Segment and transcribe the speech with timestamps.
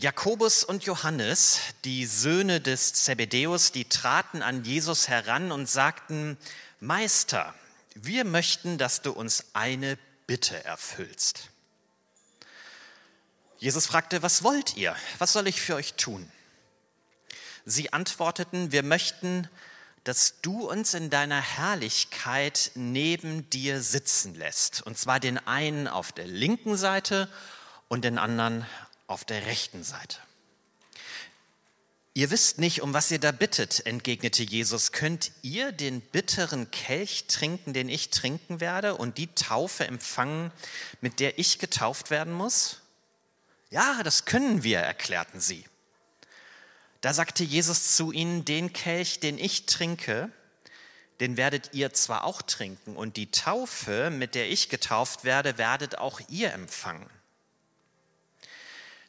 [0.00, 6.38] Jakobus und Johannes, die Söhne des Zebedäus, die traten an Jesus heran und sagten,
[6.78, 7.52] Meister,
[7.96, 9.98] wir möchten, dass du uns eine
[10.28, 11.50] Bitte erfüllst.
[13.58, 14.94] Jesus fragte, was wollt ihr?
[15.18, 16.30] Was soll ich für euch tun?
[17.64, 19.48] Sie antworteten, wir möchten,
[20.04, 24.80] dass du uns in deiner Herrlichkeit neben dir sitzen lässt.
[24.82, 27.28] Und zwar den einen auf der linken Seite
[27.88, 28.64] und den anderen
[29.08, 30.18] auf der rechten Seite.
[32.14, 34.90] Ihr wisst nicht, um was ihr da bittet, entgegnete Jesus.
[34.90, 40.50] Könnt ihr den bitteren Kelch trinken, den ich trinken werde, und die Taufe empfangen,
[41.00, 42.80] mit der ich getauft werden muss?
[43.70, 45.64] Ja, das können wir, erklärten sie.
[47.00, 50.32] Da sagte Jesus zu ihnen, den Kelch, den ich trinke,
[51.20, 55.98] den werdet ihr zwar auch trinken, und die Taufe, mit der ich getauft werde, werdet
[55.98, 57.08] auch ihr empfangen.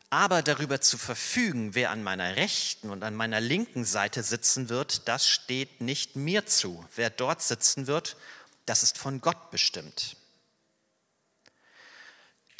[0.10, 5.08] Aber darüber zu verfügen, wer an meiner rechten und an meiner linken Seite sitzen wird,
[5.08, 6.84] das steht nicht mir zu.
[6.96, 8.18] Wer dort sitzen wird,
[8.66, 10.16] das ist von Gott bestimmt.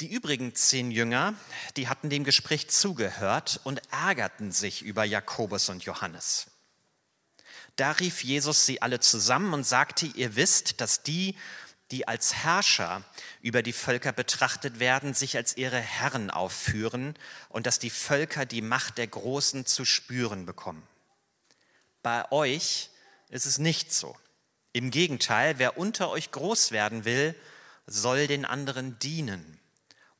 [0.00, 1.34] Die übrigen zehn Jünger,
[1.76, 6.46] die hatten dem Gespräch zugehört und ärgerten sich über Jakobus und Johannes.
[7.76, 11.36] Da rief Jesus sie alle zusammen und sagte, ihr wisst, dass die,
[11.90, 13.02] die als Herrscher
[13.42, 17.14] über die Völker betrachtet werden, sich als ihre Herren aufführen
[17.48, 20.86] und dass die Völker die Macht der Großen zu spüren bekommen.
[22.02, 22.90] Bei euch
[23.28, 24.16] ist es nicht so.
[24.72, 27.34] Im Gegenteil, wer unter euch groß werden will,
[27.86, 29.58] soll den anderen dienen.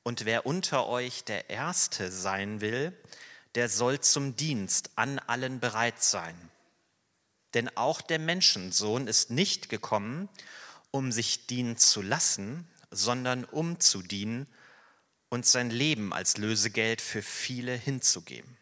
[0.03, 2.93] Und wer unter euch der Erste sein will,
[3.55, 6.35] der soll zum Dienst an allen bereit sein.
[7.55, 10.29] Denn auch der Menschensohn ist nicht gekommen,
[10.91, 14.47] um sich dienen zu lassen, sondern um zu dienen
[15.29, 18.57] und sein Leben als Lösegeld für viele hinzugeben.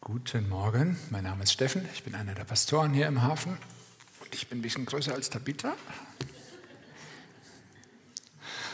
[0.00, 3.56] Guten Morgen, mein Name ist Steffen, ich bin einer der Pastoren hier im Hafen
[4.20, 5.76] und ich bin ein bisschen größer als Tabitha.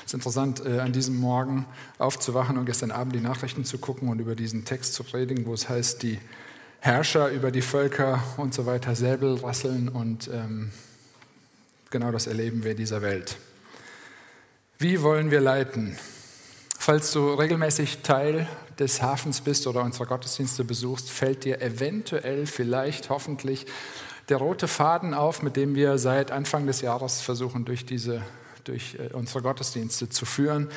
[0.06, 1.66] Es ist interessant, äh, an diesem Morgen
[1.98, 5.52] aufzuwachen und gestern Abend die Nachrichten zu gucken und über diesen Text zu predigen, wo
[5.52, 6.20] es heißt, die
[6.78, 10.70] Herrscher über die Völker und so weiter Säbel rasseln und ähm,
[11.90, 13.36] genau das erleben wir dieser Welt.
[14.78, 15.98] Wie wollen wir leiten?
[16.78, 18.46] Falls du regelmäßig Teil
[18.78, 23.66] des Hafens bist oder unsere Gottesdienste besuchst, fällt dir eventuell, vielleicht, hoffentlich
[24.28, 28.22] der rote Faden auf, mit dem wir seit Anfang des Jahres versuchen, durch diese
[28.68, 30.68] durch äh, unsere Gottesdienste zu führen.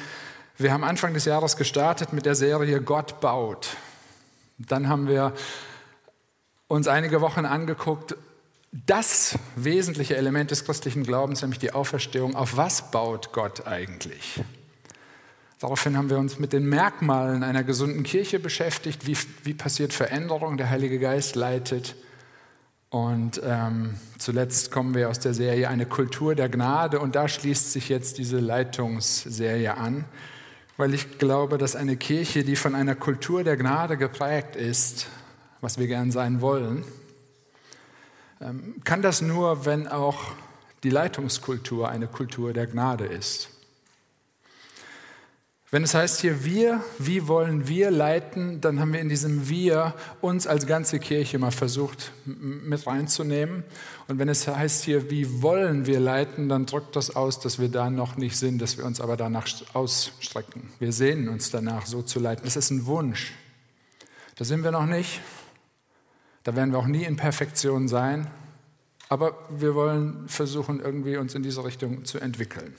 [0.57, 3.77] Wir haben Anfang des Jahres gestartet mit der Serie Gott baut.
[4.57, 5.33] Dann haben wir
[6.67, 8.15] uns einige Wochen angeguckt,
[8.71, 12.35] das wesentliche Element des christlichen Glaubens, nämlich die Auferstehung.
[12.35, 14.41] Auf was baut Gott eigentlich?
[15.59, 19.07] Daraufhin haben wir uns mit den Merkmalen einer gesunden Kirche beschäftigt.
[19.07, 20.57] Wie, wie passiert Veränderung?
[20.57, 21.95] Der Heilige Geist leitet.
[22.89, 27.71] Und ähm, zuletzt kommen wir aus der Serie Eine Kultur der Gnade und da schließt
[27.71, 30.05] sich jetzt diese Leitungsserie an,
[30.75, 35.07] weil ich glaube, dass eine Kirche, die von einer Kultur der Gnade geprägt ist,
[35.61, 36.83] was wir gern sein wollen,
[38.41, 40.31] ähm, kann das nur, wenn auch
[40.83, 43.58] die Leitungskultur eine Kultur der Gnade ist.
[45.71, 49.93] Wenn es heißt hier wir, wie wollen wir leiten, dann haben wir in diesem wir
[50.19, 53.63] uns als ganze Kirche mal versucht mit reinzunehmen.
[54.07, 57.69] Und wenn es heißt hier, wie wollen wir leiten, dann drückt das aus, dass wir
[57.69, 60.71] da noch nicht sind, dass wir uns aber danach ausstrecken.
[60.79, 62.45] Wir sehnen uns danach, so zu leiten.
[62.45, 63.33] Das ist ein Wunsch.
[64.37, 65.21] Da sind wir noch nicht.
[66.45, 68.25] Da werden wir auch nie in Perfektion sein.
[69.07, 72.73] Aber wir wollen versuchen, irgendwie uns in diese Richtung zu entwickeln.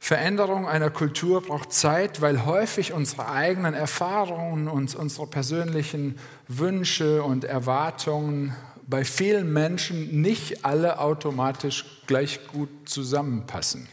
[0.00, 7.44] Veränderung einer Kultur braucht Zeit, weil häufig unsere eigenen Erfahrungen und unsere persönlichen Wünsche und
[7.44, 8.54] Erwartungen
[8.86, 13.86] bei vielen Menschen nicht alle automatisch gleich gut zusammenpassen.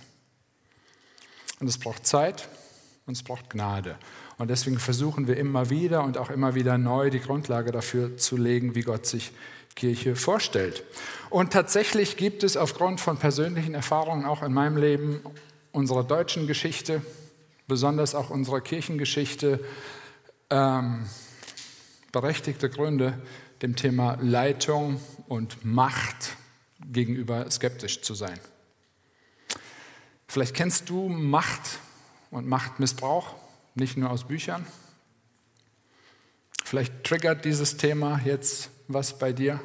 [1.59, 2.47] Und es braucht Zeit
[3.06, 3.97] und es braucht Gnade.
[4.38, 8.38] Und deswegen versuchen wir immer wieder und auch immer wieder neu die Grundlage dafür zu
[8.38, 9.31] legen, wie Gott sich
[9.75, 10.83] Kirche vorstellt.
[11.29, 15.19] Und tatsächlich gibt es aufgrund von persönlichen Erfahrungen auch in meinem Leben
[15.75, 17.01] unserer deutschen Geschichte,
[17.68, 19.60] besonders auch unserer Kirchengeschichte,
[20.50, 21.06] ähm,
[22.13, 23.22] berechtigte Gründe,
[23.62, 26.38] dem Thema Leitung und Macht
[26.80, 28.39] gegenüber skeptisch zu sein.
[30.30, 31.80] Vielleicht kennst du Macht
[32.31, 33.36] und Machtmissbrauch,
[33.75, 34.66] nicht nur aus Büchern.
[36.63, 39.60] Vielleicht triggert dieses Thema jetzt was bei dir.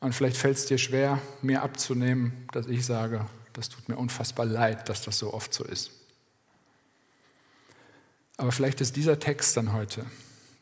[0.00, 3.26] Und vielleicht fällt es dir schwer, mir abzunehmen, dass ich sage,
[3.58, 5.90] das tut mir unfassbar leid, dass das so oft so ist.
[8.36, 10.06] Aber vielleicht ist dieser Text dann heute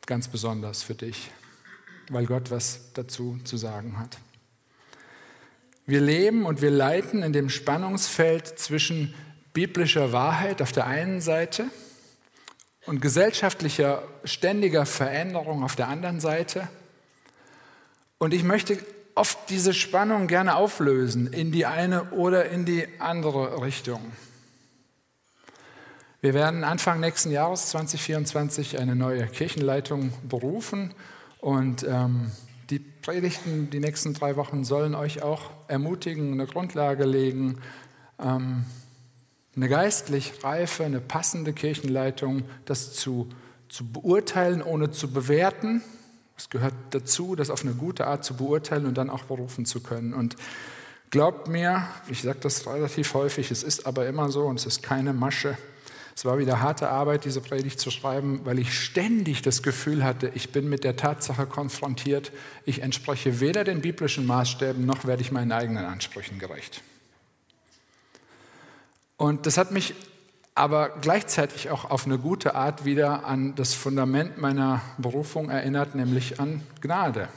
[0.07, 1.31] ganz besonders für dich,
[2.09, 4.17] weil Gott was dazu zu sagen hat.
[5.85, 9.15] Wir leben und wir leiten in dem Spannungsfeld zwischen
[9.53, 11.67] biblischer Wahrheit auf der einen Seite
[12.87, 16.67] und gesellschaftlicher ständiger Veränderung auf der anderen Seite.
[18.17, 18.79] Und ich möchte
[19.17, 24.01] oft diese Spannung gerne auflösen in die eine oder in die andere Richtung.
[26.21, 30.95] Wir werden Anfang nächsten Jahres 2024 eine neue Kirchenleitung berufen
[31.41, 32.31] und ähm,
[32.69, 37.61] die Predigten die nächsten drei Wochen sollen euch auch ermutigen, eine Grundlage legen,
[38.19, 38.65] ähm,
[39.55, 43.31] eine geistlich reife, eine passende Kirchenleitung, das zu,
[43.69, 45.83] zu beurteilen, ohne zu bewerten.
[46.37, 49.81] Es gehört dazu, das auf eine gute Art zu beurteilen und dann auch berufen zu
[49.81, 50.12] können.
[50.12, 50.37] Und
[51.11, 54.83] glaubt mir, ich sage das relativ häufig, es ist aber immer so und es ist
[54.83, 55.56] keine Masche.
[56.15, 60.31] Es war wieder harte Arbeit, diese Predigt zu schreiben, weil ich ständig das Gefühl hatte,
[60.35, 62.33] ich bin mit der Tatsache konfrontiert,
[62.65, 66.83] ich entspreche weder den biblischen Maßstäben noch werde ich meinen eigenen Ansprüchen gerecht.
[69.19, 69.94] Und das hat mich
[70.56, 76.41] aber gleichzeitig auch auf eine gute Art wieder an das Fundament meiner Berufung erinnert, nämlich
[76.41, 77.29] an Gnade.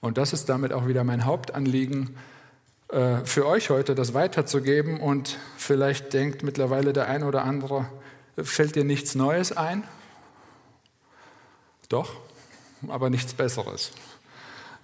[0.00, 2.16] Und das ist damit auch wieder mein Hauptanliegen,
[2.88, 5.00] äh, für euch heute, das weiterzugeben.
[5.00, 7.86] Und vielleicht denkt mittlerweile der eine oder andere,
[8.36, 9.84] fällt dir nichts Neues ein?
[11.88, 12.14] Doch,
[12.88, 13.92] aber nichts Besseres.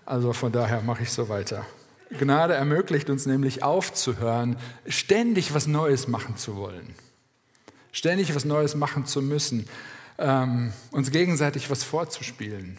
[0.04, 1.64] Also von daher mache ich so weiter.
[2.10, 4.56] Gnade ermöglicht uns nämlich aufzuhören,
[4.86, 6.94] ständig was Neues machen zu wollen,
[7.94, 9.66] ständig was Neues machen zu müssen,
[10.18, 12.76] ähm, uns gegenseitig was vorzuspielen.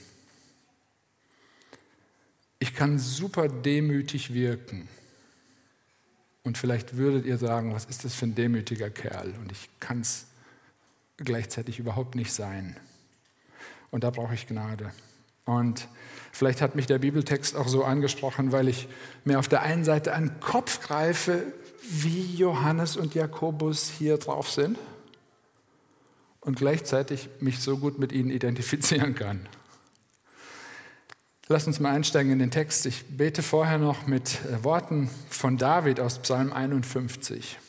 [2.59, 4.87] Ich kann super demütig wirken.
[6.43, 9.33] Und vielleicht würdet ihr sagen, was ist das für ein demütiger Kerl?
[9.41, 10.27] Und ich kann es
[11.17, 12.75] gleichzeitig überhaupt nicht sein.
[13.91, 14.91] Und da brauche ich Gnade.
[15.45, 15.87] Und
[16.33, 18.87] vielleicht hat mich der Bibeltext auch so angesprochen, weil ich
[19.23, 21.41] mir auf der einen Seite an den Kopf greife,
[21.81, 24.77] wie Johannes und Jakobus hier drauf sind
[26.45, 29.41] und gleichzeitig mich so gut mit ihnen identifizieren kann.
[31.47, 32.85] Lass uns mal einsteigen in den Text.
[32.87, 37.59] Ich bete vorher noch mit äh, Worten von David aus Psalm 51.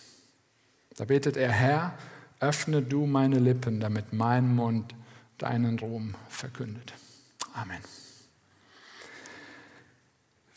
[0.96, 1.99] Da betet er, Herr,
[2.40, 4.94] öffne du meine Lippen, damit mein Mund
[5.37, 6.94] deinen Ruhm verkündet.
[7.52, 7.81] Amen.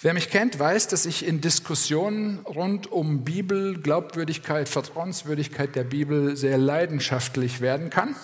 [0.01, 6.37] Wer mich kennt, weiß, dass ich in Diskussionen rund um Bibel, Glaubwürdigkeit, Vertrauenswürdigkeit der Bibel
[6.37, 8.15] sehr leidenschaftlich werden kann.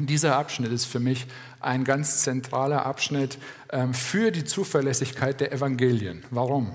[0.00, 1.28] Dieser Abschnitt ist für mich
[1.60, 3.38] ein ganz zentraler Abschnitt
[3.70, 6.24] ähm, für die Zuverlässigkeit der Evangelien.
[6.32, 6.72] Warum?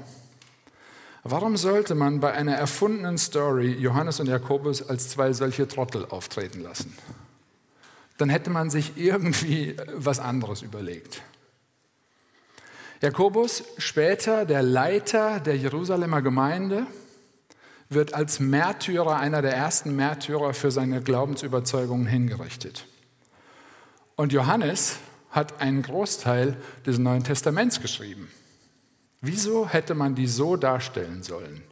[1.23, 6.61] Warum sollte man bei einer erfundenen Story Johannes und Jakobus als zwei solche Trottel auftreten
[6.61, 6.97] lassen?
[8.17, 11.21] Dann hätte man sich irgendwie was anderes überlegt.
[13.01, 16.85] Jakobus, später der Leiter der Jerusalemer Gemeinde,
[17.89, 22.85] wird als Märtyrer, einer der ersten Märtyrer für seine Glaubensüberzeugungen hingerichtet.
[24.15, 24.97] Und Johannes
[25.31, 26.55] hat einen Großteil
[26.85, 28.29] des Neuen Testaments geschrieben.
[29.19, 31.63] Wieso hätte man die so darstellen sollen?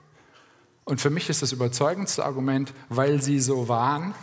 [0.84, 4.16] Und für mich ist das überzeugendste Argument, weil sie so waren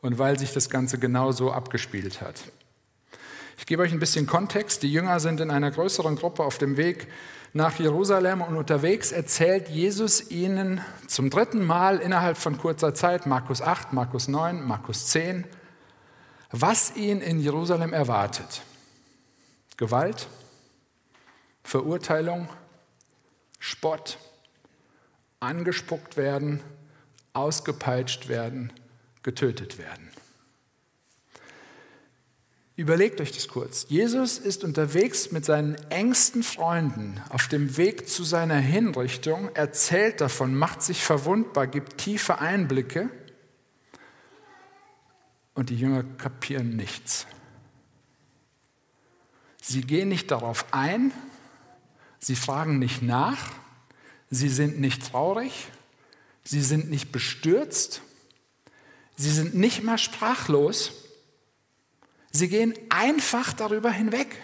[0.00, 2.40] und weil sich das Ganze genau so abgespielt hat.
[3.56, 4.82] Ich gebe euch ein bisschen Kontext.
[4.82, 7.08] Die Jünger sind in einer größeren Gruppe auf dem Weg
[7.56, 13.62] nach Jerusalem und unterwegs erzählt Jesus ihnen zum dritten Mal innerhalb von kurzer Zeit, Markus
[13.62, 15.44] 8, Markus 9, Markus 10,
[16.50, 18.62] was ihn in Jerusalem erwartet.
[19.76, 20.26] Gewalt,
[21.62, 22.48] Verurteilung,
[23.60, 24.18] Spott,
[25.38, 26.60] angespuckt werden,
[27.34, 28.72] ausgepeitscht werden,
[29.22, 30.10] getötet werden.
[32.76, 33.86] Überlegt euch das kurz.
[33.88, 40.56] Jesus ist unterwegs mit seinen engsten Freunden auf dem Weg zu seiner Hinrichtung, erzählt davon,
[40.56, 43.10] macht sich verwundbar, gibt tiefe Einblicke
[45.54, 47.28] und die Jünger kapieren nichts.
[49.62, 51.12] Sie gehen nicht darauf ein,
[52.18, 53.52] sie fragen nicht nach,
[54.30, 55.68] sie sind nicht traurig,
[56.42, 58.02] sie sind nicht bestürzt,
[59.14, 61.03] sie sind nicht mal sprachlos,
[62.34, 64.36] sie gehen einfach darüber hinweg.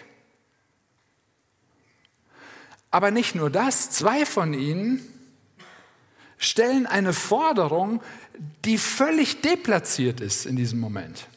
[2.89, 5.05] Aber nicht nur das, zwei von ihnen
[6.37, 8.01] stellen eine Forderung,
[8.65, 11.27] die völlig deplatziert ist in diesem Moment.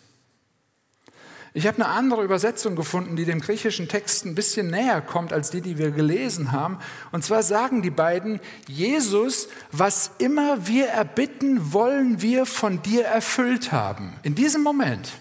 [1.56, 5.50] Ich habe eine andere Übersetzung gefunden, die dem griechischen Text ein bisschen näher kommt als
[5.50, 6.78] die, die wir gelesen haben.
[7.12, 13.70] Und zwar sagen die beiden, Jesus, was immer wir erbitten, wollen wir von dir erfüllt
[13.70, 14.14] haben.
[14.24, 15.12] In diesem Moment.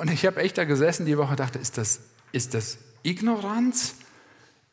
[0.00, 2.00] Und ich habe echt da gesessen die Woche und dachte, ist das,
[2.32, 3.96] ist das Ignoranz?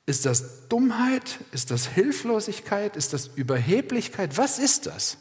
[0.06, 1.40] Ist das Dummheit?
[1.52, 2.96] Ist das Hilflosigkeit?
[2.96, 4.38] Ist das Überheblichkeit?
[4.38, 5.18] Was ist das?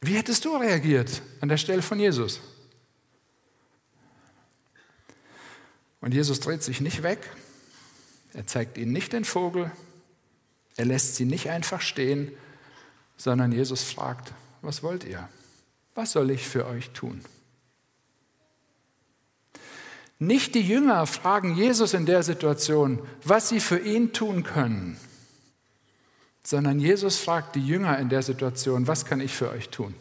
[0.00, 2.40] Wie hättest du reagiert an der Stelle von Jesus?
[6.00, 7.18] Und Jesus dreht sich nicht weg,
[8.32, 9.72] er zeigt ihnen nicht den Vogel,
[10.76, 12.30] er lässt sie nicht einfach stehen,
[13.16, 14.32] sondern Jesus fragt,
[14.62, 15.28] was wollt ihr?
[15.98, 17.22] Was soll ich für euch tun?
[20.20, 24.96] Nicht die Jünger fragen Jesus in der Situation, was sie für ihn tun können,
[26.44, 29.92] sondern Jesus fragt die Jünger in der Situation, was kann ich für euch tun?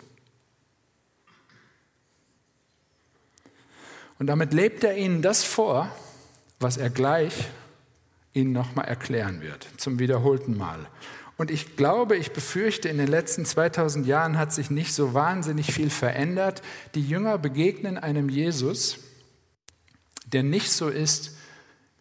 [4.20, 5.92] Und damit lebt er ihnen das vor,
[6.60, 7.34] was er gleich
[8.34, 10.88] ihnen nochmal erklären wird, zum wiederholten Mal.
[11.38, 15.72] Und ich glaube, ich befürchte, in den letzten 2000 Jahren hat sich nicht so wahnsinnig
[15.72, 16.64] viel verändert.
[16.96, 18.98] Die Jünger begegnen einem Jesus,
[20.26, 21.38] der nicht so ist,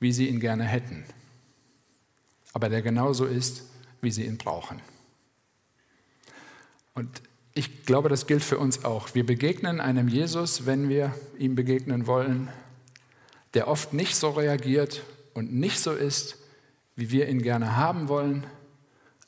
[0.00, 1.05] wie sie ihn gerne hätten,
[2.52, 3.64] aber der genauso ist,
[4.00, 4.81] wie sie ihn brauchen.
[6.95, 7.23] Und
[7.55, 9.14] ich glaube, das gilt für uns auch.
[9.14, 12.49] Wir begegnen einem Jesus, wenn wir ihm begegnen wollen,
[13.55, 15.02] der oft nicht so reagiert
[15.35, 16.38] und nicht so ist,
[16.97, 18.47] wie wir ihn gerne haben wollen,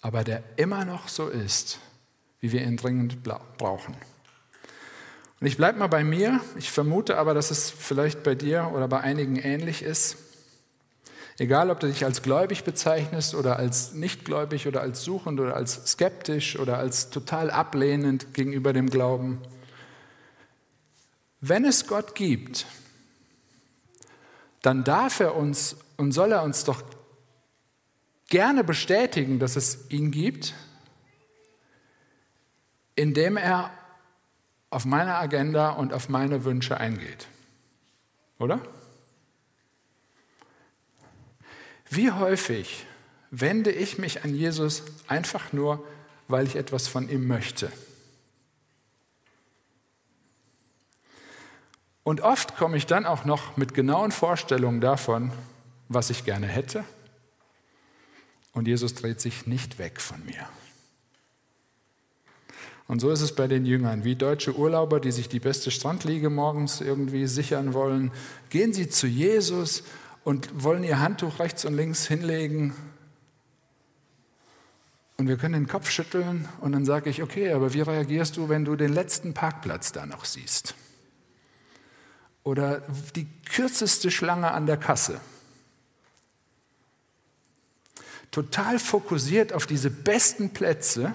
[0.00, 1.78] aber der immer noch so ist,
[2.40, 3.96] wie wir ihn dringend brauchen.
[5.40, 6.40] Und ich bleibe mal bei mir.
[6.56, 10.16] Ich vermute aber, dass es vielleicht bei dir oder bei einigen ähnlich ist.
[11.38, 15.86] Egal, ob du dich als gläubig bezeichnest oder als nichtgläubig oder als suchend oder als
[15.86, 19.40] skeptisch oder als total ablehnend gegenüber dem Glauben.
[21.40, 22.66] Wenn es Gott gibt,
[24.62, 26.82] dann darf er uns und soll er uns doch
[28.28, 30.54] gerne bestätigen, dass es ihn gibt,
[32.94, 33.70] indem er
[34.70, 37.26] auf meine Agenda und auf meine Wünsche eingeht.
[38.38, 38.60] Oder?
[41.90, 42.86] Wie häufig
[43.30, 45.84] wende ich mich an Jesus einfach nur,
[46.28, 47.72] weil ich etwas von ihm möchte?
[52.02, 55.30] Und oft komme ich dann auch noch mit genauen Vorstellungen davon,
[55.88, 56.84] was ich gerne hätte.
[58.58, 60.48] Und Jesus dreht sich nicht weg von mir.
[62.88, 64.02] Und so ist es bei den Jüngern.
[64.02, 68.10] Wie deutsche Urlauber, die sich die beste Strandliege morgens irgendwie sichern wollen,
[68.50, 69.84] gehen sie zu Jesus
[70.24, 72.74] und wollen ihr Handtuch rechts und links hinlegen.
[75.18, 78.48] Und wir können den Kopf schütteln und dann sage ich, okay, aber wie reagierst du,
[78.48, 80.74] wenn du den letzten Parkplatz da noch siehst?
[82.42, 82.82] Oder
[83.14, 85.20] die kürzeste Schlange an der Kasse?
[88.38, 91.12] Total fokussiert auf diese besten Plätze,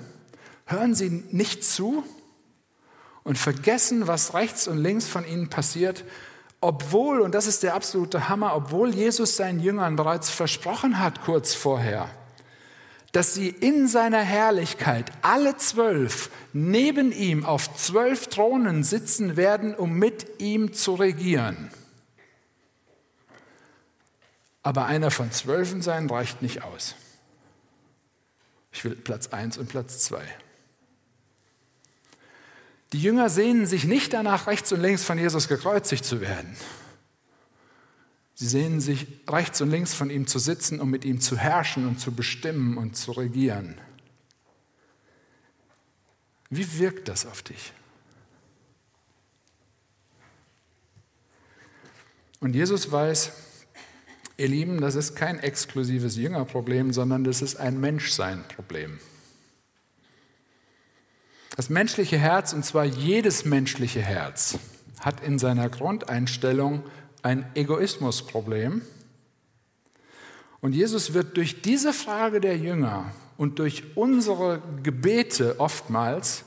[0.66, 2.04] hören sie nicht zu
[3.24, 6.04] und vergessen, was rechts und links von ihnen passiert,
[6.60, 11.54] obwohl, und das ist der absolute Hammer, obwohl Jesus seinen Jüngern bereits versprochen hat kurz
[11.54, 12.10] vorher,
[13.14, 19.94] dass sie in seiner Herrlichkeit alle zwölf neben ihm auf zwölf Thronen sitzen werden, um
[19.94, 21.72] mit ihm zu regieren.
[24.62, 26.96] Aber einer von zwölfen sein reicht nicht aus.
[28.74, 30.24] Ich will Platz eins und Platz zwei.
[32.92, 36.56] Die Jünger sehnen sich nicht danach, rechts und links von Jesus gekreuzigt zu werden.
[38.36, 41.88] Sie sehnen sich rechts und links von ihm zu sitzen, um mit ihm zu herrschen
[41.88, 43.80] und zu bestimmen und zu regieren.
[46.50, 47.74] Wie wirkt das auf dich?
[52.40, 53.32] Und Jesus weiß,
[54.38, 59.00] ihr Lieben, das ist kein exklusives Jüngerproblem, sondern das ist ein Menschsein-Problem.
[61.56, 64.58] Das menschliche Herz, und zwar jedes menschliche Herz,
[65.00, 66.84] hat in seiner Grundeinstellung
[67.22, 68.82] ein Egoismusproblem.
[70.62, 76.46] Und Jesus wird durch diese Frage der Jünger und durch unsere Gebete oftmals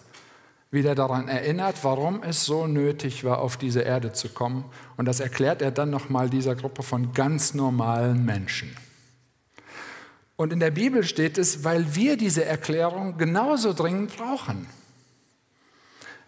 [0.76, 4.64] wieder daran erinnert, warum es so nötig war, auf diese Erde zu kommen.
[4.96, 8.76] Und das erklärt er dann nochmal dieser Gruppe von ganz normalen Menschen.
[10.36, 14.68] Und in der Bibel steht es, weil wir diese Erklärung genauso dringend brauchen.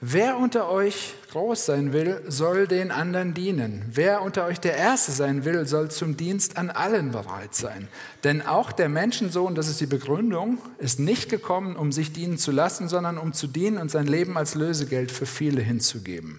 [0.00, 3.85] Wer unter euch groß sein will, soll den anderen dienen.
[3.93, 7.88] Wer unter euch der Erste sein will, soll zum Dienst an allen bereit sein.
[8.23, 12.52] Denn auch der Menschensohn, das ist die Begründung, ist nicht gekommen, um sich dienen zu
[12.52, 16.38] lassen, sondern um zu dienen und sein Leben als Lösegeld für viele hinzugeben.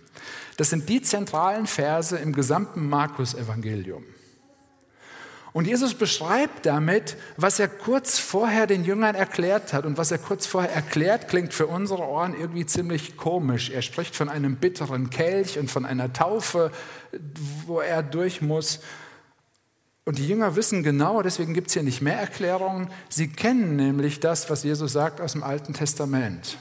[0.55, 4.05] Das sind die zentralen Verse im gesamten Markus-Evangelium.
[5.51, 9.85] Und Jesus beschreibt damit, was er kurz vorher den Jüngern erklärt hat.
[9.85, 13.71] Und was er kurz vorher erklärt, klingt für unsere Ohren irgendwie ziemlich komisch.
[13.71, 16.71] Er spricht von einem bitteren Kelch und von einer Taufe,
[17.65, 18.81] wo er durch muss.
[20.05, 22.89] Und die Jünger wissen genau, deswegen gibt es hier nicht mehr Erklärungen.
[23.09, 26.57] Sie kennen nämlich das, was Jesus sagt aus dem Alten Testament.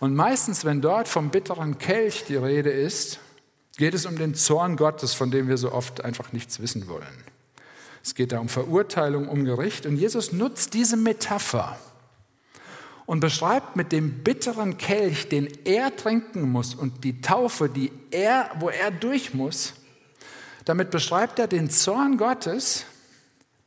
[0.00, 3.20] Und meistens, wenn dort vom bitteren Kelch die Rede ist,
[3.78, 7.35] geht es um den Zorn Gottes, von dem wir so oft einfach nichts wissen wollen.
[8.06, 9.84] Es geht da um Verurteilung, um Gericht.
[9.84, 11.76] Und Jesus nutzt diese Metapher
[13.04, 18.52] und beschreibt mit dem bitteren Kelch, den er trinken muss und die Taufe, die er,
[18.60, 19.74] wo er durch muss,
[20.64, 22.84] damit beschreibt er den Zorn Gottes,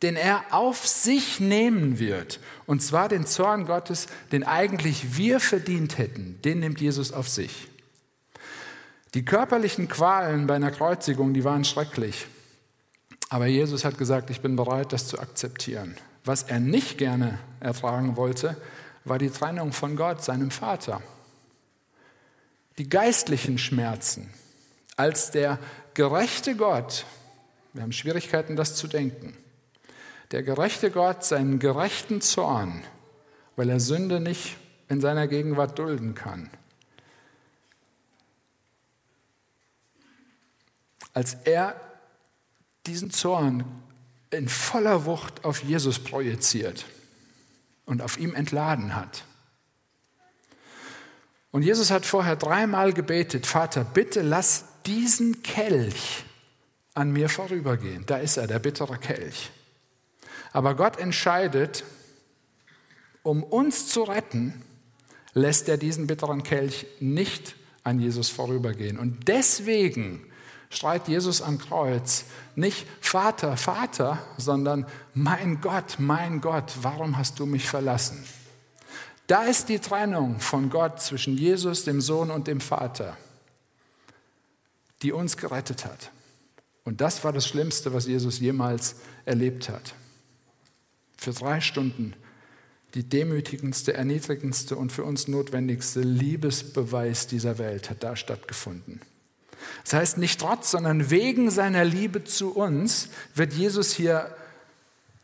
[0.03, 2.39] den er auf sich nehmen wird.
[2.65, 7.67] Und zwar den Zorn Gottes, den eigentlich wir verdient hätten, den nimmt Jesus auf sich.
[9.15, 12.27] Die körperlichen Qualen bei einer Kreuzigung, die waren schrecklich.
[13.29, 15.95] Aber Jesus hat gesagt, ich bin bereit, das zu akzeptieren.
[16.25, 18.57] Was er nicht gerne ertragen wollte,
[19.05, 21.01] war die Trennung von Gott, seinem Vater.
[22.79, 24.33] Die geistlichen Schmerzen.
[24.95, 25.59] Als der
[25.93, 27.05] gerechte Gott,
[27.73, 29.37] wir haben Schwierigkeiten, das zu denken,
[30.31, 32.83] der gerechte Gott seinen gerechten Zorn,
[33.55, 34.57] weil er Sünde nicht
[34.87, 36.49] in seiner Gegenwart dulden kann,
[41.13, 41.88] als er
[42.85, 43.65] diesen Zorn
[44.31, 46.85] in voller Wucht auf Jesus projiziert
[47.85, 49.23] und auf ihm entladen hat.
[51.51, 56.23] Und Jesus hat vorher dreimal gebetet, Vater, bitte lass diesen Kelch
[56.93, 58.05] an mir vorübergehen.
[58.05, 59.49] Da ist er, der bittere Kelch.
[60.51, 61.83] Aber Gott entscheidet,
[63.23, 64.61] um uns zu retten,
[65.33, 68.99] lässt er diesen bitteren Kelch nicht an Jesus vorübergehen.
[68.99, 70.28] Und deswegen
[70.69, 77.45] schreit Jesus am Kreuz nicht Vater, Vater, sondern mein Gott, mein Gott, warum hast du
[77.45, 78.23] mich verlassen?
[79.27, 83.15] Da ist die Trennung von Gott zwischen Jesus, dem Sohn und dem Vater,
[85.01, 86.11] die uns gerettet hat.
[86.83, 89.93] Und das war das Schlimmste, was Jesus jemals erlebt hat.
[91.17, 92.15] Für drei Stunden
[92.95, 98.99] die demütigendste, erniedrigendste und für uns notwendigste Liebesbeweis dieser Welt hat da stattgefunden.
[99.83, 104.35] Das heißt nicht trotz, sondern wegen seiner Liebe zu uns wird Jesus hier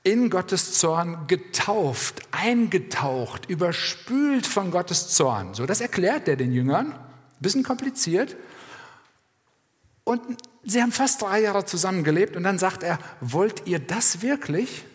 [0.03, 5.55] in Gottes Zorn getauft, eingetaucht, überspült von Gottes Zorn.
[5.55, 6.95] So, das erklärt er den Jüngern.
[7.39, 8.35] Bisschen kompliziert.
[10.03, 10.21] Und
[10.63, 14.85] sie haben fast drei Jahre zusammengelebt und dann sagt er, wollt ihr das wirklich?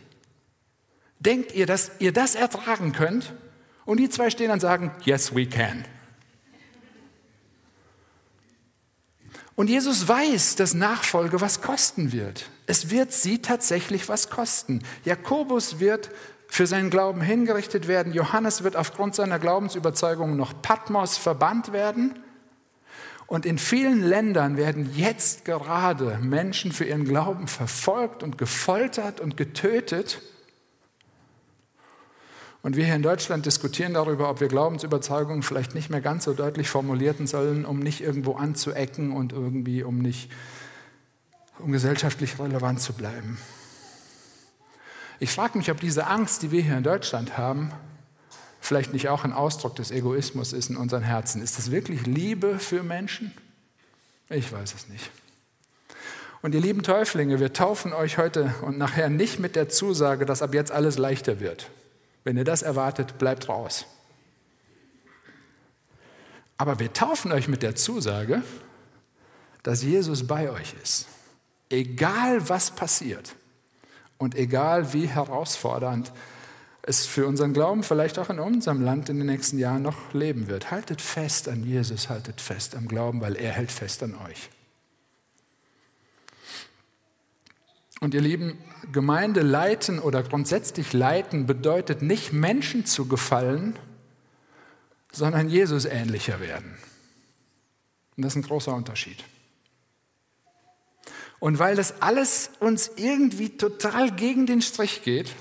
[1.18, 3.34] Denkt ihr, dass ihr das ertragen könnt?
[3.84, 5.84] Und die zwei stehen und sagen, yes, we can.
[9.60, 12.48] Und Jesus weiß, dass Nachfolge was kosten wird.
[12.66, 14.82] Es wird sie tatsächlich was kosten.
[15.04, 16.08] Jakobus wird
[16.48, 18.14] für seinen Glauben hingerichtet werden.
[18.14, 22.18] Johannes wird aufgrund seiner Glaubensüberzeugung noch Patmos verbannt werden.
[23.26, 29.36] Und in vielen Ländern werden jetzt gerade Menschen für ihren Glauben verfolgt und gefoltert und
[29.36, 30.22] getötet.
[32.62, 36.34] Und wir hier in Deutschland diskutieren darüber, ob wir Glaubensüberzeugungen vielleicht nicht mehr ganz so
[36.34, 40.30] deutlich formulierten sollen, um nicht irgendwo anzuecken und irgendwie, um nicht,
[41.58, 43.38] um gesellschaftlich relevant zu bleiben.
[45.20, 47.72] Ich frage mich, ob diese Angst, die wir hier in Deutschland haben,
[48.60, 51.42] vielleicht nicht auch ein Ausdruck des Egoismus ist in unseren Herzen.
[51.42, 53.32] Ist das wirklich Liebe für Menschen?
[54.28, 55.10] Ich weiß es nicht.
[56.42, 60.42] Und ihr lieben Täuflinge, wir taufen euch heute und nachher nicht mit der Zusage, dass
[60.42, 61.70] ab jetzt alles leichter wird.
[62.24, 63.86] Wenn ihr das erwartet, bleibt raus.
[66.58, 68.42] Aber wir taufen euch mit der Zusage,
[69.62, 71.08] dass Jesus bei euch ist.
[71.70, 73.34] Egal was passiert
[74.18, 76.12] und egal wie herausfordernd
[76.82, 80.48] es für unseren Glauben vielleicht auch in unserem Land in den nächsten Jahren noch leben
[80.48, 80.70] wird.
[80.70, 84.50] Haltet fest an Jesus, haltet fest am Glauben, weil er hält fest an euch.
[88.00, 88.58] Und ihr Lieben,
[88.92, 93.78] Gemeinde leiten oder grundsätzlich leiten bedeutet nicht Menschen zu gefallen,
[95.12, 96.76] sondern Jesus ähnlicher werden.
[98.16, 99.24] Und das ist ein großer Unterschied.
[101.38, 105.34] Und weil das alles uns irgendwie total gegen den Strich geht,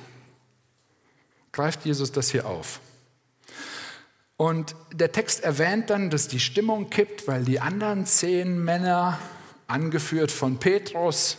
[1.52, 2.80] greift Jesus das hier auf.
[4.38, 9.20] Und der Text erwähnt dann, dass die Stimmung kippt, weil die anderen zehn Männer,
[9.68, 11.38] angeführt von Petrus,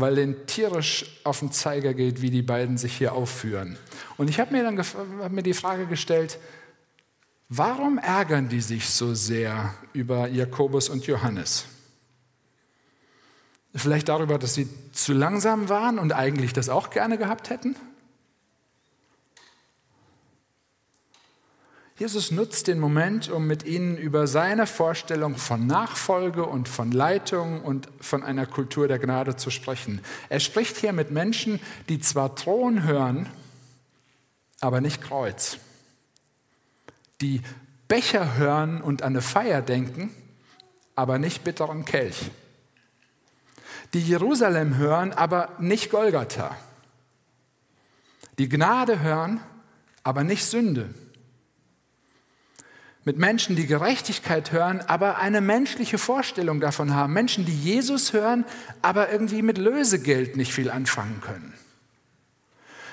[0.00, 3.76] weil den tierisch auf den Zeiger geht, wie die beiden sich hier aufführen.
[4.16, 6.38] Und ich habe mir dann hab mir die Frage gestellt,
[7.48, 11.66] warum ärgern die sich so sehr über Jakobus und Johannes?
[13.74, 17.76] Vielleicht darüber, dass sie zu langsam waren und eigentlich das auch gerne gehabt hätten?
[22.00, 27.60] Jesus nutzt den Moment, um mit ihnen über seine Vorstellung von Nachfolge und von Leitung
[27.62, 30.00] und von einer Kultur der Gnade zu sprechen.
[30.30, 31.60] Er spricht hier mit Menschen,
[31.90, 33.28] die zwar Thron hören,
[34.62, 35.58] aber nicht Kreuz.
[37.20, 37.42] Die
[37.86, 40.08] Becher hören und an eine Feier denken,
[40.94, 42.30] aber nicht bitteren Kelch.
[43.92, 46.56] Die Jerusalem hören, aber nicht Golgatha.
[48.38, 49.42] Die Gnade hören,
[50.02, 50.94] aber nicht Sünde
[53.04, 57.12] mit Menschen, die Gerechtigkeit hören, aber eine menschliche Vorstellung davon haben.
[57.12, 58.44] Menschen, die Jesus hören,
[58.82, 61.54] aber irgendwie mit Lösegeld nicht viel anfangen können.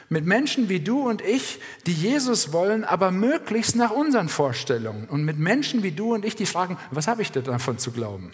[0.10, 5.06] Mit Menschen wie du und ich, die Jesus wollen, aber möglichst nach unseren Vorstellungen.
[5.10, 7.92] Und mit Menschen wie du und ich, die fragen, was habe ich denn davon zu
[7.92, 8.32] glauben?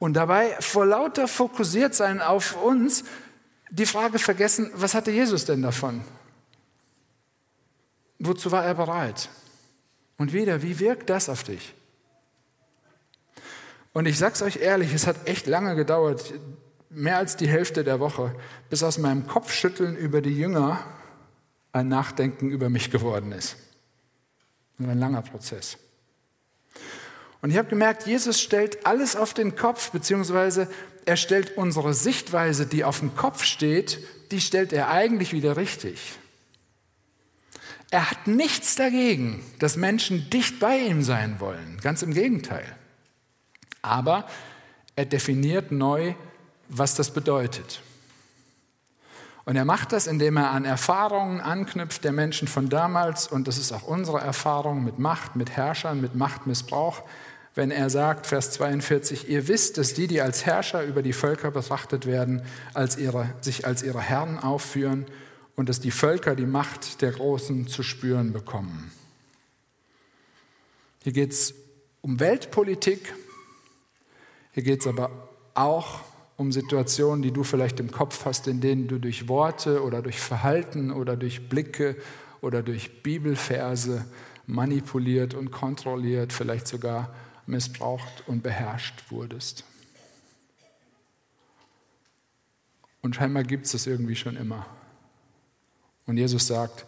[0.00, 3.04] Und dabei vor lauter fokussiert sein auf uns,
[3.70, 6.00] die Frage vergessen, was hatte Jesus denn davon?
[8.20, 9.30] Wozu war er bereit?
[10.18, 11.74] Und wieder, wie wirkt das auf dich?
[13.94, 16.34] Und ich sage es euch ehrlich, es hat echt lange gedauert,
[16.90, 18.34] mehr als die Hälfte der Woche,
[18.68, 20.84] bis aus meinem Kopfschütteln über die Jünger
[21.72, 23.56] ein Nachdenken über mich geworden ist.
[24.78, 25.78] Das ein langer Prozess.
[27.40, 30.68] Und ich habe gemerkt, Jesus stellt alles auf den Kopf, beziehungsweise
[31.06, 33.98] er stellt unsere Sichtweise, die auf dem Kopf steht,
[34.30, 36.18] die stellt er eigentlich wieder richtig.
[37.90, 41.78] Er hat nichts dagegen, dass Menschen dicht bei ihm sein wollen.
[41.82, 42.64] Ganz im Gegenteil.
[43.82, 44.26] Aber
[44.94, 46.14] er definiert neu,
[46.68, 47.82] was das bedeutet.
[49.44, 53.26] Und er macht das, indem er an Erfahrungen anknüpft der Menschen von damals.
[53.26, 57.02] Und das ist auch unsere Erfahrung mit Macht, mit Herrschern, mit Machtmissbrauch.
[57.56, 61.50] Wenn er sagt, Vers 42, ihr wisst, dass die, die als Herrscher über die Völker
[61.50, 62.42] betrachtet werden,
[62.74, 65.06] als ihre, sich als ihre Herren aufführen
[65.60, 68.90] und dass die Völker die Macht der Großen zu spüren bekommen.
[71.02, 71.52] Hier geht es
[72.00, 73.12] um Weltpolitik,
[74.52, 76.00] hier geht es aber auch
[76.38, 80.18] um Situationen, die du vielleicht im Kopf hast, in denen du durch Worte oder durch
[80.18, 81.94] Verhalten oder durch Blicke
[82.40, 84.06] oder durch Bibelverse
[84.46, 89.64] manipuliert und kontrolliert, vielleicht sogar missbraucht und beherrscht wurdest.
[93.02, 94.64] Und scheinbar gibt es das irgendwie schon immer.
[96.06, 96.86] Und Jesus sagt,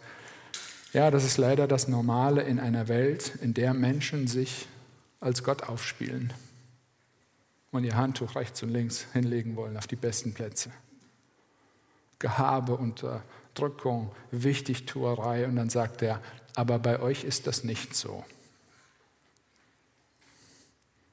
[0.93, 4.67] ja, das ist leider das Normale in einer Welt, in der Menschen sich
[5.19, 6.33] als Gott aufspielen
[7.71, 10.71] und ihr Handtuch rechts und links hinlegen wollen auf die besten Plätze.
[12.19, 16.21] Gehabe, Unterdrückung, Wichtigtuerei und dann sagt er,
[16.55, 18.23] aber bei euch ist das nicht so.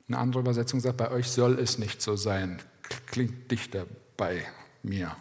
[0.07, 2.61] Eine andere Übersetzung sagt, bei euch soll es nicht so sein.
[3.07, 3.87] Klingt dichter
[4.17, 4.45] bei
[4.83, 5.17] mir.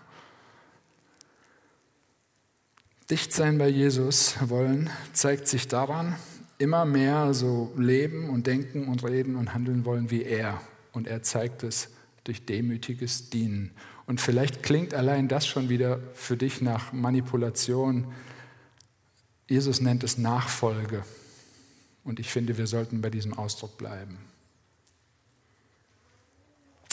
[3.10, 6.16] Dicht sein bei Jesus wollen zeigt sich daran,
[6.60, 10.62] immer mehr so leben und denken und reden und handeln wollen wie er.
[10.94, 11.90] Und er zeigt es
[12.24, 13.72] durch demütiges Dienen.
[14.06, 18.14] Und vielleicht klingt allein das schon wieder für dich nach Manipulation.
[19.48, 21.04] Jesus nennt es Nachfolge.
[22.04, 24.20] Und ich finde, wir sollten bei diesem Ausdruck bleiben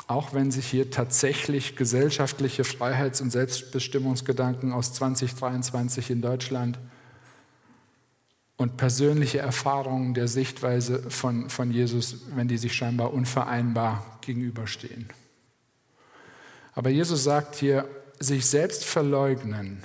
[0.09, 6.79] auch wenn sich hier tatsächlich gesellschaftliche Freiheits- und Selbstbestimmungsgedanken aus 2023 in Deutschland
[8.57, 15.09] und persönliche Erfahrungen der Sichtweise von, von Jesus, wenn die sich scheinbar unvereinbar gegenüberstehen.
[16.75, 17.89] Aber Jesus sagt hier,
[18.21, 19.83] sich selbst verleugnen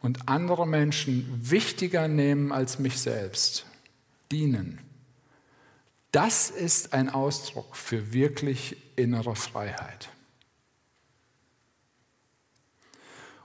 [0.00, 3.64] und andere Menschen wichtiger nehmen als mich selbst,
[4.30, 4.80] dienen
[6.12, 10.10] das ist ein Ausdruck für wirklich innere Freiheit.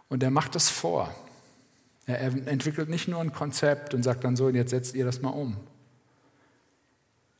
[0.09, 1.13] Und er macht es vor.
[2.05, 5.29] Er entwickelt nicht nur ein Konzept und sagt dann so, jetzt setzt ihr das mal
[5.29, 5.57] um,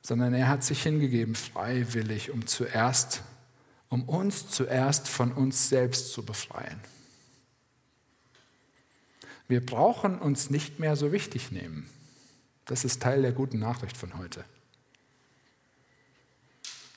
[0.02, 3.24] sondern er hat sich hingegeben, freiwillig, um zuerst,
[3.90, 6.80] um uns zuerst von uns selbst zu befreien.
[9.48, 11.90] Wir brauchen uns nicht mehr so wichtig nehmen.
[12.66, 14.44] Das ist Teil der guten Nachricht von heute.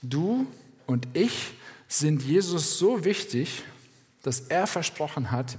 [0.03, 0.47] Du
[0.87, 1.55] und ich
[1.89, 3.65] sind Jesus so wichtig,
[4.23, 5.59] dass er versprochen hat,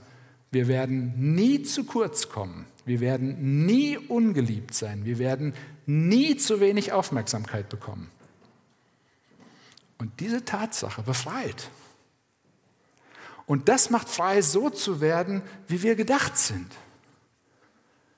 [0.51, 2.65] Wir werden nie zu kurz kommen.
[2.85, 5.05] Wir werden nie ungeliebt sein.
[5.05, 5.53] Wir werden
[5.85, 8.09] nie zu wenig Aufmerksamkeit bekommen.
[9.97, 11.69] Und diese Tatsache befreit.
[13.45, 16.71] Und das macht frei, so zu werden, wie wir gedacht sind.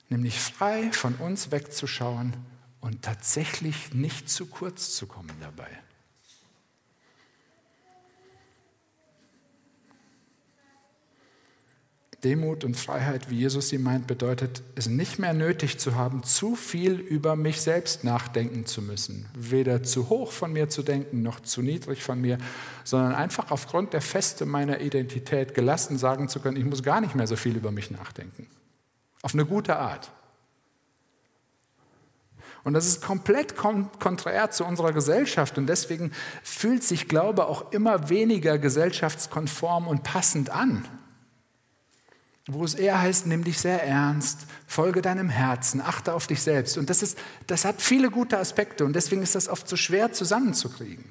[0.08, 2.34] Nämlich frei von uns wegzuschauen
[2.80, 5.70] und tatsächlich nicht zu kurz zu kommen dabei.
[12.24, 16.56] Demut und Freiheit, wie Jesus sie meint, bedeutet es nicht mehr nötig zu haben, zu
[16.56, 19.26] viel über mich selbst nachdenken zu müssen.
[19.34, 22.38] Weder zu hoch von mir zu denken, noch zu niedrig von mir,
[22.82, 27.14] sondern einfach aufgrund der Feste meiner Identität gelassen sagen zu können, ich muss gar nicht
[27.14, 28.46] mehr so viel über mich nachdenken.
[29.20, 30.10] Auf eine gute Art.
[32.64, 35.58] Und das ist komplett konträr zu unserer Gesellschaft.
[35.58, 40.88] Und deswegen fühlt sich Glaube auch immer weniger gesellschaftskonform und passend an
[42.46, 46.76] wo es eher heißt, nimm dich sehr ernst, folge deinem Herzen, achte auf dich selbst.
[46.76, 50.12] Und das, ist, das hat viele gute Aspekte und deswegen ist das oft so schwer
[50.12, 51.04] zusammenzukriegen.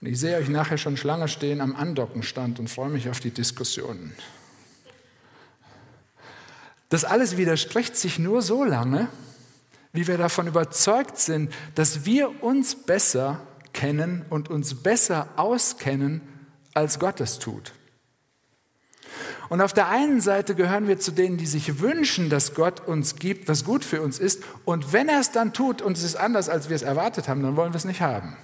[0.00, 3.30] Und ich sehe euch nachher schon Schlange stehen am Andockenstand und freue mich auf die
[3.30, 4.14] Diskussionen.
[6.88, 9.08] Das alles widerspricht sich nur so lange,
[9.92, 13.40] wie wir davon überzeugt sind, dass wir uns besser
[13.72, 16.20] kennen und uns besser auskennen,
[16.74, 17.72] als Gott es tut.
[19.48, 23.16] Und auf der einen Seite gehören wir zu denen, die sich wünschen, dass Gott uns
[23.16, 24.42] gibt, was gut für uns ist.
[24.64, 27.42] Und wenn er es dann tut und es ist anders, als wir es erwartet haben,
[27.42, 28.36] dann wollen wir es nicht haben.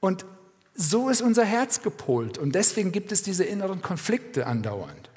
[0.00, 0.24] Und
[0.74, 2.38] so ist unser Herz gepolt.
[2.38, 5.10] Und deswegen gibt es diese inneren Konflikte andauernd.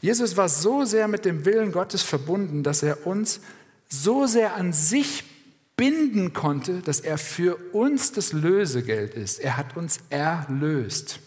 [0.00, 3.40] Jesus war so sehr mit dem Willen Gottes verbunden, dass er uns
[3.88, 5.24] so sehr an sich
[5.80, 9.38] binden konnte, dass er für uns das Lösegeld ist.
[9.38, 11.20] Er hat uns erlöst.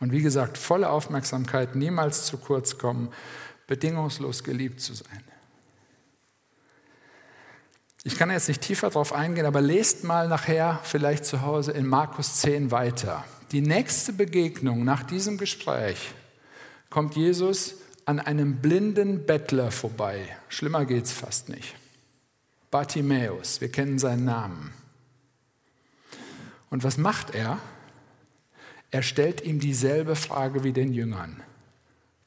[0.00, 3.12] Und wie gesagt, volle Aufmerksamkeit, niemals zu kurz kommen,
[3.66, 5.22] bedingungslos geliebt zu sein.
[8.04, 11.86] Ich kann jetzt nicht tiefer darauf eingehen, aber lest mal nachher vielleicht zu Hause in
[11.86, 13.22] Markus 10 weiter.
[13.52, 16.14] Die nächste Begegnung nach diesem Gespräch
[16.88, 17.74] kommt Jesus
[18.06, 20.26] an einem blinden Bettler vorbei.
[20.48, 21.74] Schlimmer geht es fast nicht.
[22.70, 24.72] Bartimäus, wir kennen seinen Namen.
[26.70, 27.58] Und was macht er?
[28.90, 31.42] Er stellt ihm dieselbe Frage wie den Jüngern.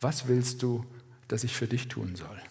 [0.02, 0.86] Was willst du,
[1.28, 2.42] dass ich für dich tun soll?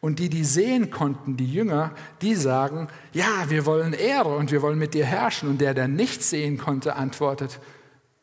[0.00, 4.60] Und die, die sehen konnten, die Jünger, die sagen, ja, wir wollen Ehre und wir
[4.60, 5.48] wollen mit dir herrschen.
[5.48, 7.58] Und der, der nichts sehen konnte, antwortet,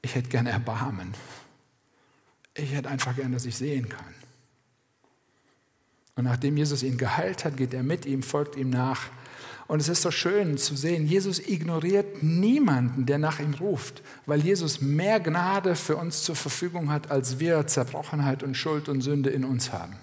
[0.04, 1.16] ich hätte gern Erbarmen.
[2.54, 4.14] Ich hätte einfach gern, dass ich sehen kann.
[6.16, 9.08] Und nachdem Jesus ihn geheilt hat, geht er mit ihm, folgt ihm nach.
[9.68, 14.42] Und es ist so schön zu sehen, Jesus ignoriert niemanden, der nach ihm ruft, weil
[14.42, 19.30] Jesus mehr Gnade für uns zur Verfügung hat, als wir Zerbrochenheit und Schuld und Sünde
[19.30, 19.96] in uns haben.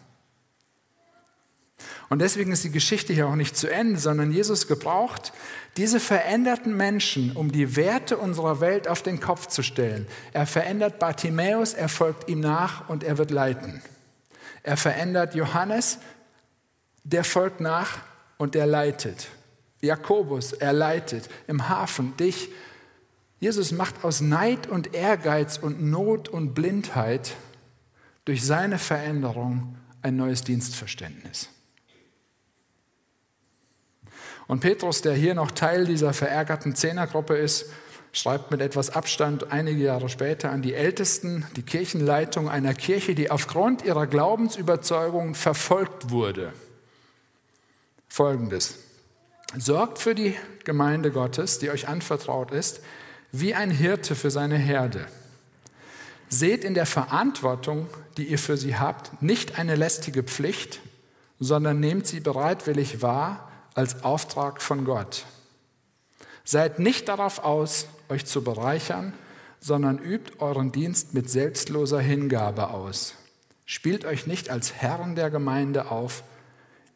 [2.09, 5.33] Und deswegen ist die Geschichte hier auch nicht zu Ende, sondern Jesus gebraucht
[5.77, 10.07] diese veränderten Menschen, um die Werte unserer Welt auf den Kopf zu stellen.
[10.33, 13.83] Er verändert Bartimäus, er folgt ihm nach und er wird leiten.
[14.69, 15.99] Er verändert Johannes,
[17.03, 18.01] der folgt nach
[18.37, 19.29] und der leitet.
[19.81, 22.51] Jakobus, er leitet im Hafen dich.
[23.41, 27.35] Jesus macht aus Neid und Ehrgeiz und Not und Blindheit
[28.27, 31.49] durch seine Veränderung ein neues Dienstverständnis.
[34.49, 37.71] Und Petrus, der hier noch Teil dieser verärgerten Zehnergruppe ist,
[38.13, 43.31] schreibt mit etwas Abstand einige Jahre später an die Ältesten, die Kirchenleitung einer Kirche, die
[43.31, 46.53] aufgrund ihrer Glaubensüberzeugung verfolgt wurde.
[48.09, 48.79] Folgendes.
[49.57, 52.81] Sorgt für die Gemeinde Gottes, die euch anvertraut ist,
[53.33, 55.07] wie ein Hirte für seine Herde.
[56.29, 60.81] Seht in der Verantwortung, die ihr für sie habt, nicht eine lästige Pflicht,
[61.41, 65.25] sondern nehmt sie bereitwillig wahr als Auftrag von Gott.
[66.51, 69.13] Seid nicht darauf aus, euch zu bereichern,
[69.61, 73.13] sondern übt euren Dienst mit selbstloser Hingabe aus.
[73.67, 76.25] Spielt euch nicht als Herren der Gemeinde auf,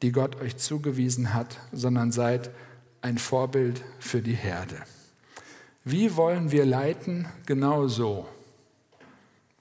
[0.01, 2.49] die Gott euch zugewiesen hat, sondern seid
[3.03, 4.77] ein Vorbild für die Herde.
[5.85, 7.29] Wie wollen wir leiten?
[7.45, 8.27] Genau so.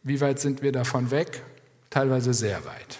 [0.03, 1.43] Wie weit sind wir davon weg?
[1.89, 2.99] Teilweise sehr weit.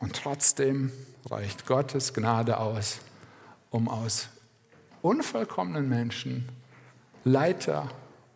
[0.00, 0.92] Und trotzdem
[1.30, 2.98] reicht Gottes Gnade aus,
[3.72, 4.28] um aus
[5.00, 6.48] unvollkommenen Menschen
[7.24, 7.90] Leiter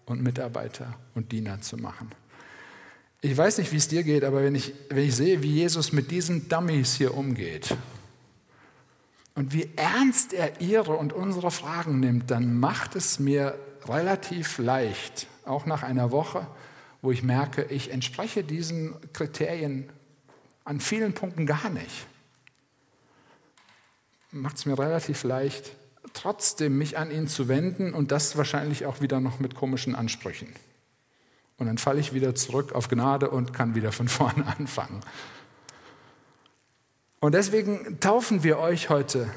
[0.07, 2.11] und Mitarbeiter und Diener zu machen.
[3.21, 5.93] Ich weiß nicht, wie es dir geht, aber wenn ich, wenn ich sehe, wie Jesus
[5.93, 7.77] mit diesen Dummies hier umgeht,
[9.37, 13.55] und wie ernst er ihre und unsere Fragen nimmt, dann macht es mir
[13.87, 16.47] relativ leicht, auch nach einer Woche,
[17.03, 19.91] wo ich merke, ich entspreche diesen Kriterien
[20.65, 22.07] an vielen Punkten gar nicht.
[24.37, 25.73] Macht es mir relativ leicht,
[26.13, 30.49] trotzdem mich an ihn zu wenden und das wahrscheinlich auch wieder noch mit komischen Ansprüchen.
[31.57, 35.01] Und dann falle ich wieder zurück auf Gnade und kann wieder von vorne anfangen.
[37.21, 39.31] Und deswegen taufen wir euch heute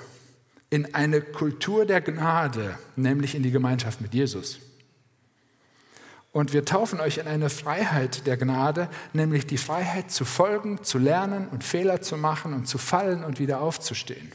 [0.70, 4.60] in eine Kultur der Gnade, nämlich in die Gemeinschaft mit Jesus.
[6.34, 10.98] Und wir taufen euch in eine Freiheit der Gnade, nämlich die Freiheit zu folgen, zu
[10.98, 14.32] lernen und Fehler zu machen und zu fallen und wieder aufzustehen.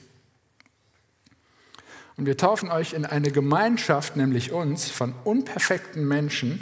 [2.17, 6.61] Und wir taufen euch in eine Gemeinschaft, nämlich uns, von unperfekten Menschen,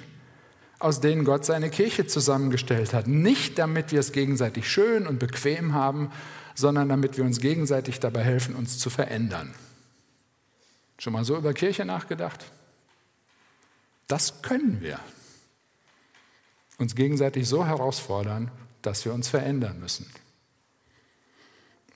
[0.79, 3.07] aus denen Gott seine Kirche zusammengestellt hat.
[3.07, 6.11] Nicht damit wir es gegenseitig schön und bequem haben,
[6.55, 9.55] sondern damit wir uns gegenseitig dabei helfen, uns zu verändern.
[10.99, 12.45] Schon mal so über Kirche nachgedacht?
[14.07, 14.99] Das können wir.
[16.79, 18.51] Uns gegenseitig so herausfordern,
[18.83, 20.11] dass wir uns verändern müssen.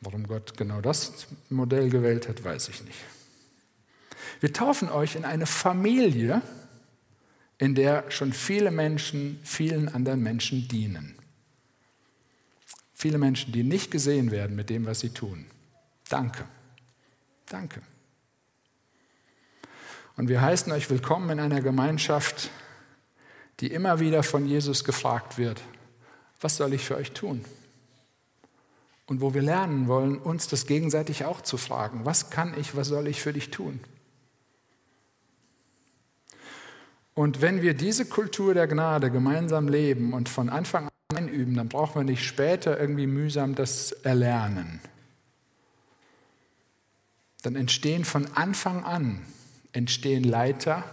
[0.00, 2.98] Warum Gott genau das Modell gewählt hat, weiß ich nicht.
[4.40, 6.42] Wir taufen euch in eine Familie,
[7.58, 11.16] in der schon viele Menschen vielen anderen Menschen dienen.
[12.94, 15.46] Viele Menschen, die nicht gesehen werden mit dem, was sie tun.
[16.08, 16.44] Danke.
[17.46, 17.82] Danke.
[20.16, 22.50] Und wir heißen euch willkommen in einer Gemeinschaft,
[23.60, 25.60] die immer wieder von Jesus gefragt wird,
[26.40, 27.44] was soll ich für euch tun?
[29.06, 32.88] Und wo wir lernen wollen, uns das gegenseitig auch zu fragen, was kann ich, was
[32.88, 33.80] soll ich für dich tun?
[37.16, 41.70] Und wenn wir diese Kultur der Gnade gemeinsam leben und von Anfang an einüben, dann
[41.70, 44.80] brauchen wir nicht später irgendwie mühsam das erlernen.
[47.42, 49.22] Dann entstehen von Anfang an
[49.72, 50.84] entstehen Leiter,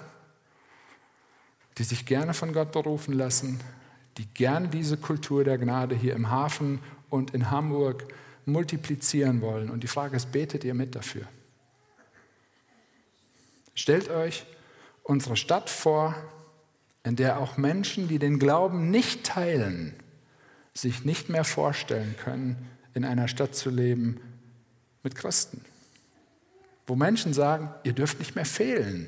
[1.78, 3.60] die sich gerne von Gott berufen lassen,
[4.18, 8.06] die gerne diese Kultur der Gnade hier im Hafen und in Hamburg
[8.46, 9.70] multiplizieren wollen.
[9.70, 11.28] Und die Frage ist, betet ihr mit dafür?
[13.76, 14.46] Stellt euch
[15.04, 16.16] unsere Stadt vor,
[17.04, 19.94] in der auch Menschen, die den Glauben nicht teilen,
[20.74, 24.20] sich nicht mehr vorstellen können, in einer Stadt zu leben
[25.04, 25.64] mit Christen.
[26.88, 29.08] Wo Menschen sagen, ihr dürft nicht mehr fehlen.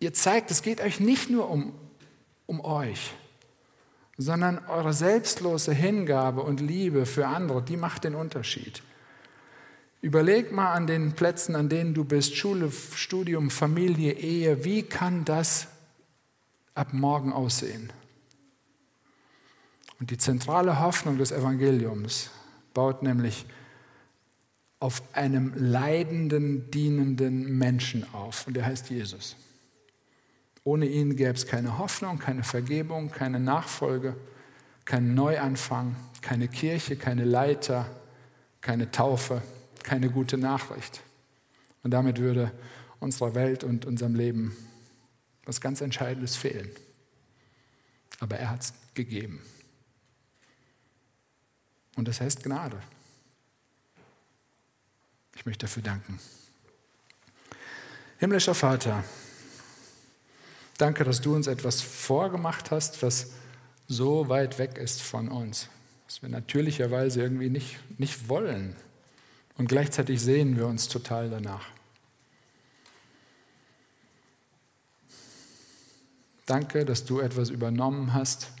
[0.00, 1.72] Ihr zeigt, es geht euch nicht nur um,
[2.46, 3.12] um euch,
[4.16, 8.82] sondern eure selbstlose Hingabe und Liebe für andere, die macht den Unterschied.
[10.00, 15.24] Überleg mal an den Plätzen, an denen du bist, Schule, Studium, Familie, Ehe, wie kann
[15.24, 15.66] das
[16.74, 17.92] ab morgen aussehen?
[19.98, 22.30] Und die zentrale Hoffnung des Evangeliums
[22.72, 23.46] baut nämlich
[24.78, 28.46] auf einem leidenden, dienenden Menschen auf.
[28.46, 29.34] Und der heißt Jesus.
[30.62, 34.14] Ohne ihn gäbe es keine Hoffnung, keine Vergebung, keine Nachfolge,
[34.84, 37.90] keinen Neuanfang, keine Kirche, keine Leiter,
[38.60, 39.42] keine Taufe,
[39.84, 41.02] keine gute Nachricht.
[41.82, 42.52] Und damit würde
[43.00, 44.56] unserer Welt und unserem Leben
[45.44, 46.70] was ganz Entscheidendes fehlen.
[48.20, 49.40] Aber er hat es gegeben.
[51.96, 52.78] Und das heißt Gnade.
[55.34, 56.18] Ich möchte dafür danken.
[58.18, 59.04] Himmlischer Vater,
[60.76, 63.30] danke, dass du uns etwas vorgemacht hast, was
[63.86, 65.68] so weit weg ist von uns,
[66.06, 68.76] was wir natürlicherweise irgendwie nicht, nicht wollen,
[69.58, 71.66] und gleichzeitig sehen wir uns total danach.
[76.46, 78.52] Danke, dass du etwas übernommen hast,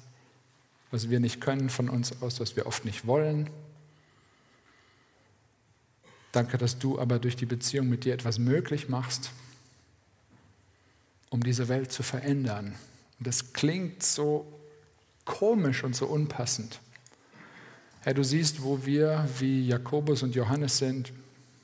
[0.90, 3.48] was wir nicht können von uns aus, was wir oft nicht wollen.
[6.32, 9.30] Danke, dass du aber durch die Beziehung mit dir etwas möglich machst,
[11.30, 12.74] um diese Welt zu verändern.
[13.20, 14.52] Das klingt so
[15.24, 16.80] komisch und so unpassend.
[18.00, 21.12] Herr, du siehst, wo wir wie Jakobus und Johannes sind,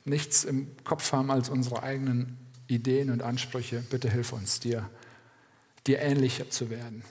[0.04, 3.84] nichts im Kopf haben als unsere eigenen Ideen und Ansprüche.
[3.88, 4.90] Bitte hilf uns, dir,
[5.86, 7.04] dir ähnlicher zu werden.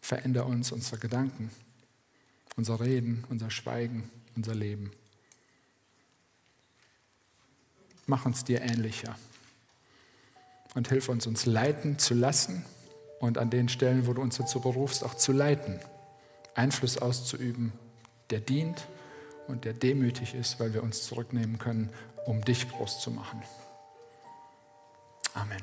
[0.00, 1.50] Veränder uns unsere Gedanken,
[2.56, 4.90] unser Reden, unser Schweigen, unser Leben.
[8.06, 9.16] Mach uns dir ähnlicher
[10.74, 12.64] und hilf uns, uns leiten zu lassen
[13.20, 15.78] und an den Stellen, wo du uns dazu berufst, auch zu leiten,
[16.56, 17.72] Einfluss auszuüben
[18.32, 18.88] der dient
[19.46, 21.90] und der demütig ist, weil wir uns zurücknehmen können,
[22.26, 23.42] um dich groß zu machen.
[25.34, 25.62] Amen.